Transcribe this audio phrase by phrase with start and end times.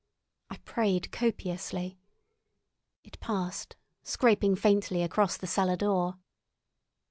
[0.49, 1.99] I prayed copiously.
[3.03, 6.17] It passed, scraping faintly across the cellar door.